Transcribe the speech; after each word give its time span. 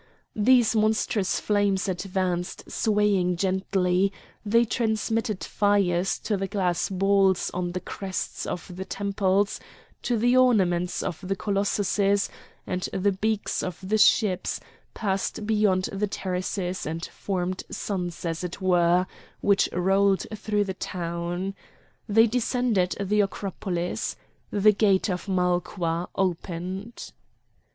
These 0.35 0.75
monstrous 0.75 1.39
flames 1.39 1.87
advanced 1.87 2.63
swaying 2.71 3.37
gently; 3.37 4.11
they 4.43 4.65
transmitted 4.65 5.43
fires 5.43 6.17
to 6.21 6.37
the 6.37 6.47
glass 6.47 6.89
balls 6.89 7.51
on 7.53 7.73
the 7.73 7.79
crests 7.79 8.47
of 8.47 8.75
the 8.77 8.83
temples, 8.83 9.59
to 10.01 10.17
the 10.17 10.35
ornaments 10.35 11.03
of 11.03 11.19
the 11.21 11.35
colossuses 11.35 12.29
and 12.65 12.89
the 12.91 13.11
beaks 13.11 13.61
of 13.61 13.77
the 13.87 13.99
ships, 13.99 14.59
passed 14.95 15.45
beyond 15.45 15.83
the 15.93 16.07
terraces 16.07 16.87
and 16.87 17.05
formed 17.05 17.61
suns 17.69 18.25
as 18.25 18.43
it 18.43 18.59
were, 18.59 19.05
which 19.41 19.69
rolled 19.71 20.25
through 20.33 20.63
the 20.63 20.73
town. 20.73 21.53
They 22.09 22.25
descended 22.25 22.95
the 22.99 23.21
Acropolis. 23.21 24.15
The 24.49 24.71
gate 24.71 25.11
of 25.11 25.27
Malqua 25.27 26.07
opened. 26.15 27.11